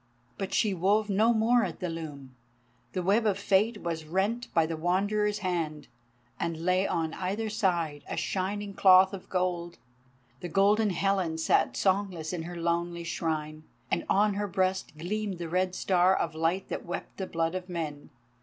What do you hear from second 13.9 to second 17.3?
and on her breast gleamed the Red Star of light that wept the